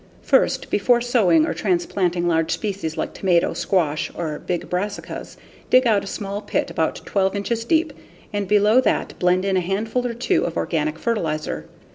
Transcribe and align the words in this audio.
First, 0.23 0.71
before 0.71 0.99
sowing 0.99 1.45
or 1.45 1.53
transplanting 1.53 2.27
large 2.27 2.49
species 2.49 2.97
like 2.97 3.13
tomato, 3.13 3.53
squash 3.53 4.09
or 4.15 4.39
big 4.39 4.67
brassicas, 4.67 5.37
dig 5.69 5.85
out 5.85 6.03
a 6.03 6.07
small 6.07 6.41
pit 6.41 6.71
about 6.71 6.95
12 7.05 7.35
inches 7.35 7.63
deep 7.63 7.93
and 8.33 8.47
below 8.47 8.81
that 8.81 9.13
blend 9.19 9.45
in 9.45 9.57
a 9.57 9.61
handful 9.61 10.07
or 10.07 10.15
two 10.15 10.43
of 10.45 10.57
organic 10.57 10.97
fertilizer. 10.97 11.67